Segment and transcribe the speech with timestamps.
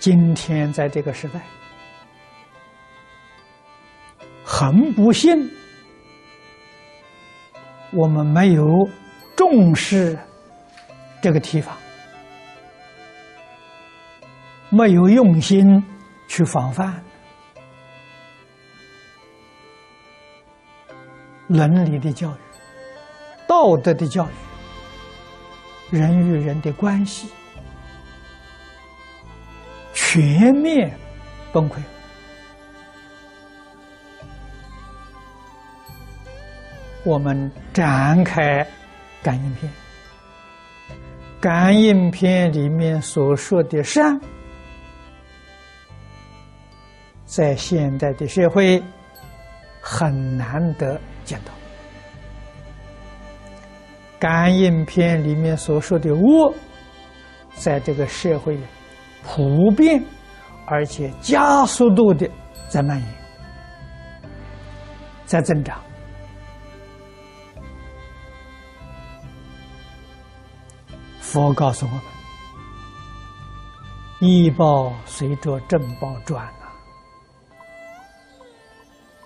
[0.00, 1.38] 今天在这个时代，
[4.42, 5.30] 很不幸，
[7.92, 8.64] 我们没有
[9.36, 10.18] 重视
[11.20, 11.76] 这个提法，
[14.70, 15.84] 没有用心
[16.26, 17.04] 去防范。
[21.46, 22.38] 伦理的教育、
[23.46, 24.26] 道德的教
[25.90, 27.28] 育、人与人的关系
[30.12, 30.90] 全面
[31.52, 31.78] 崩溃。
[37.04, 38.66] 我们展开
[39.22, 39.72] 感应篇，
[41.40, 44.20] 感应篇里面所说的善，
[47.24, 48.82] 在现代的社会
[49.80, 51.00] 很难得。
[51.24, 51.52] 见到
[54.18, 56.52] 感应篇里面所说的恶，
[57.54, 58.58] 在这个社会
[59.24, 60.04] 普遍
[60.66, 62.28] 而且加速度的
[62.68, 63.08] 在蔓延，
[65.24, 65.80] 在增长。
[71.20, 72.00] 佛告诉我们：
[74.20, 76.72] 医报随着正报转啊，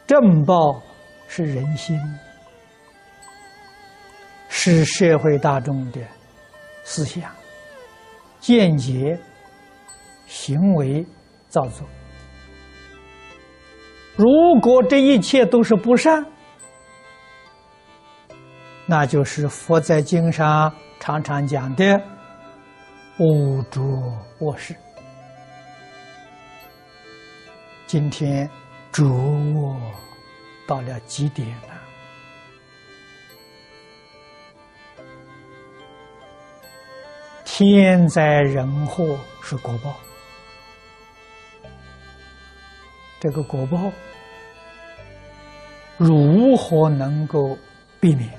[0.07, 0.83] 正报。
[1.27, 1.99] 是人心，
[4.49, 6.01] 是社会大众的
[6.85, 7.29] 思想、
[8.39, 9.19] 见解、
[10.27, 11.05] 行为
[11.49, 11.87] 造作。
[14.17, 16.25] 如果这一切都是不善，
[18.87, 22.01] 那就是佛在经上常常讲的
[23.19, 23.83] 污浊
[24.41, 24.75] 恶事。
[27.87, 28.49] 今天
[28.93, 29.77] 浊恶。
[30.67, 31.75] 到了极点了，
[37.45, 39.05] 天灾人祸
[39.43, 39.95] 是果报，
[43.25, 43.91] 这个果报
[45.97, 47.57] 如何能够
[47.99, 48.31] 避免？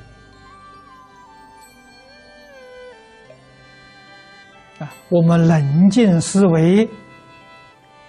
[4.77, 6.87] 啊，我们冷静思维，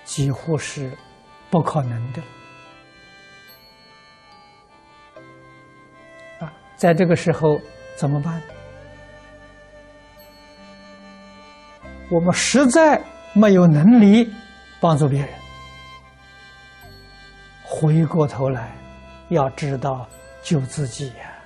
[0.05, 0.93] 几乎是
[1.49, 2.21] 不可能的。
[6.41, 7.59] 啊在这个时候
[7.97, 8.43] 怎么办？
[12.11, 14.31] 我们实在没有能力
[14.79, 15.31] 帮助别人，
[17.79, 18.75] 回过头来
[19.29, 20.09] 要知道
[20.43, 21.37] 救自己呀！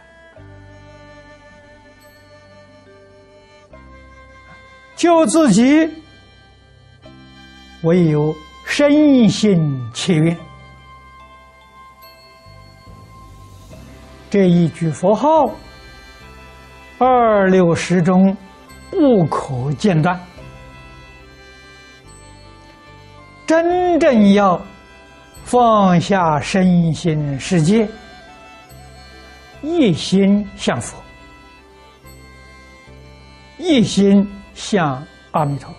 [4.94, 5.90] 救自己，
[7.82, 8.32] 唯有
[8.64, 10.36] 身心切愿。
[14.30, 15.50] 这一句佛号，
[16.98, 18.36] 二六十中
[18.88, 20.20] 不可间断。
[23.48, 24.60] 真正要
[25.50, 27.88] 放下身心世界，
[29.62, 30.96] 一心向佛，
[33.58, 34.24] 一心
[34.54, 35.74] 向阿弥陀，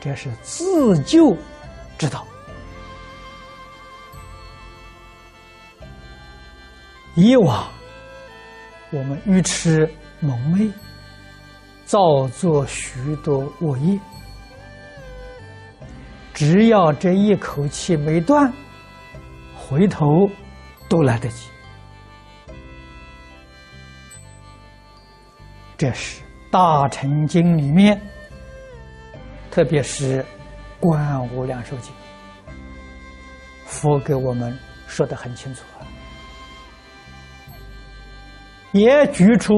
[0.00, 1.36] 这是自救
[1.98, 2.26] 之道。
[7.14, 7.68] 以往
[8.90, 9.86] 我们愚痴
[10.20, 10.72] 蒙昧，
[11.84, 14.00] 造作许多恶业，
[16.40, 18.50] 只要这一口气没断，
[19.54, 20.26] 回头
[20.88, 21.50] 都来得及。
[25.76, 28.00] 这是《大乘经》里面，
[29.50, 30.22] 特别是
[30.80, 31.92] 《观无量寿经》，
[33.66, 35.84] 佛给我们说的很清楚啊。
[38.72, 39.52] 也举出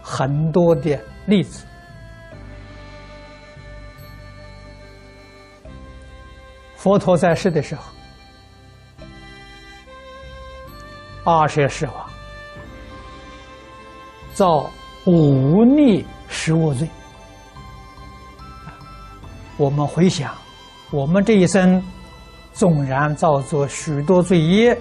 [0.00, 1.66] 很多的例子。
[6.84, 7.82] 佛陀在世的时候，
[11.24, 12.10] 阿舍世王
[14.34, 14.70] 造
[15.06, 16.86] 五逆十恶罪。
[19.56, 20.34] 我们回想，
[20.90, 21.82] 我们这一生
[22.52, 24.78] 纵然造作许多罪业。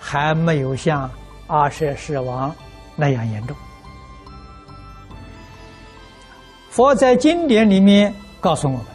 [0.00, 1.08] 还没有像
[1.46, 2.52] 阿舍世王
[2.96, 3.56] 那样严重。
[6.70, 8.86] 佛在经典里面告诉我们，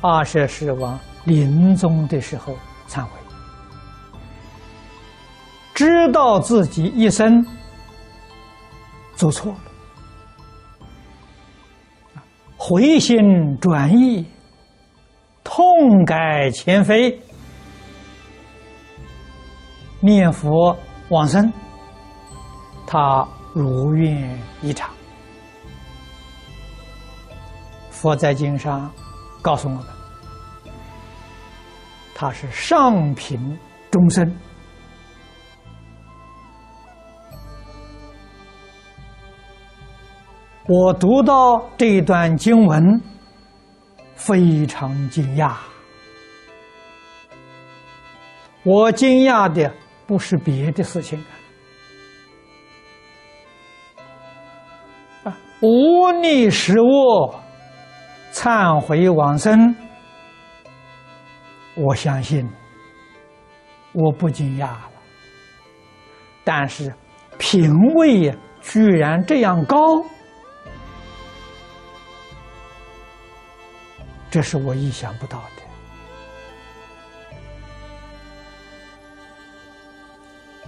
[0.00, 2.54] 阿舍世王临终的时候
[2.88, 3.10] 忏悔，
[5.74, 7.44] 知道自己一生
[9.14, 9.58] 做错了，
[12.56, 13.16] 回心
[13.60, 14.26] 转意。
[15.50, 17.18] 痛改前非，
[20.00, 20.76] 念佛
[21.08, 21.50] 往生，
[22.86, 24.90] 他如愿以偿。
[27.90, 28.92] 佛在经上
[29.40, 29.84] 告诉我们，
[32.14, 33.58] 他是上品
[33.90, 34.36] 众生。
[40.66, 43.00] 我读到这一段经文，
[44.14, 45.56] 非常惊讶。
[48.64, 49.72] 我惊讶的
[50.06, 51.24] 不是别的事情
[55.24, 57.40] 啊，无逆失我，
[58.38, 59.74] 忏悔往生。
[61.74, 62.48] 我相信，
[63.92, 64.92] 我不惊讶了。
[66.44, 66.94] 但是
[67.36, 68.32] 品位
[68.62, 69.76] 居然这样高。
[74.30, 75.62] 这是我意想不到的，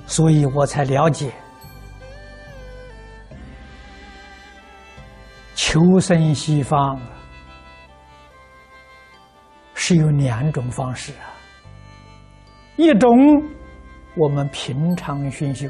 [0.08, 1.32] 所以我才了解
[5.54, 7.00] 求生西方
[9.90, 11.34] 是有两种方式啊。
[12.76, 13.10] 一种
[14.14, 15.66] 我们平常熏修，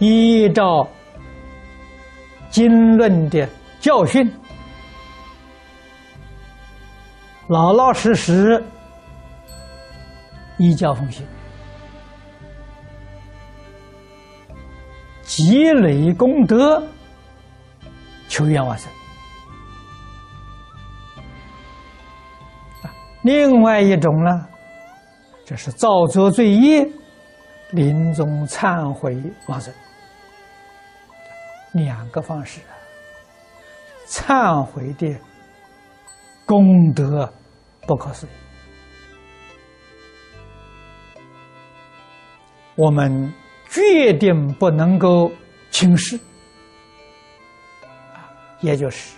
[0.00, 0.86] 依照
[2.50, 3.48] 经论的
[3.80, 4.30] 教训。
[7.46, 8.62] 老老实实
[10.58, 11.26] 依教奉行，
[15.22, 16.86] 积累功德，
[18.28, 18.92] 求愿往生。
[23.22, 24.46] 另外一种呢，
[25.44, 26.88] 这是造作罪业，
[27.72, 29.72] 临终忏悔往生。
[31.72, 32.60] 两个方式，
[34.06, 35.14] 忏悔的
[36.46, 37.32] 功德。
[37.86, 38.30] 不可思议！
[42.74, 43.32] 我们
[43.70, 45.32] 决定不能够
[45.70, 46.20] 轻视，
[48.60, 49.16] 也就是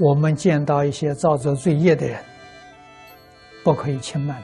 [0.00, 2.18] 我们见到一些造作罪业的人，
[3.66, 4.40] 不可以轻慢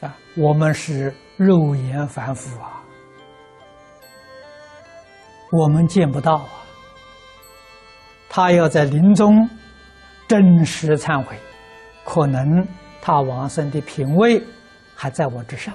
[0.00, 0.16] 他啊。
[0.36, 2.82] 我们是肉眼凡夫啊，
[5.52, 6.48] 我们见不到啊。
[8.28, 9.48] 他要在临终
[10.26, 11.38] 真实忏悔，
[12.04, 12.66] 可能
[13.00, 14.42] 他往生的品位
[14.96, 15.72] 还在我之上，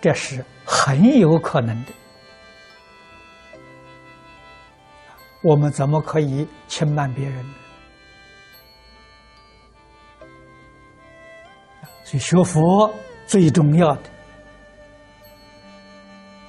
[0.00, 1.92] 这是很有可能的。
[5.46, 7.44] 我们怎么可以轻慢别人？
[12.02, 12.92] 所以学佛
[13.26, 14.02] 最重要的，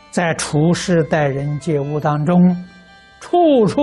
[0.09, 2.65] 在处世待人接物当中。
[3.19, 3.81] 处处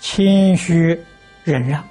[0.00, 1.00] 谦虚
[1.44, 1.84] 忍让，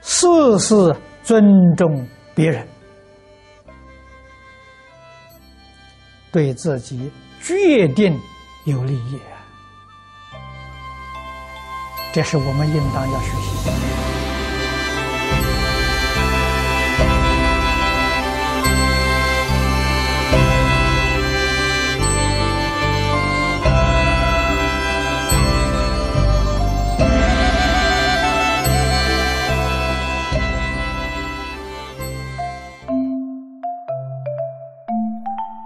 [0.00, 0.26] 事
[0.58, 1.42] 事尊
[1.76, 2.66] 重别人，
[6.32, 7.10] 对自己
[7.42, 8.18] 决定
[8.70, 9.18] 有利益，
[12.12, 13.72] 这是我们应当要学习的。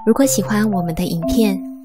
[0.06, 1.73] 如果喜欢我们的影片，